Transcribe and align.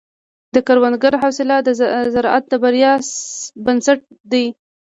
د 0.55 0.57
کروندګر 0.67 1.13
حوصله 1.21 1.55
د 1.63 1.69
زراعت 2.13 2.43
د 2.49 2.53
بریا 2.63 2.93
بنسټ 3.65 3.99
دی. 4.31 4.45